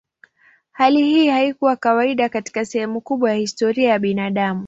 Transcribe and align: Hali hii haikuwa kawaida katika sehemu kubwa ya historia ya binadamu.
Hali 0.71 1.03
hii 1.03 1.27
haikuwa 1.27 1.75
kawaida 1.75 2.29
katika 2.29 2.65
sehemu 2.65 3.01
kubwa 3.01 3.29
ya 3.31 3.37
historia 3.37 3.89
ya 3.89 3.99
binadamu. 3.99 4.59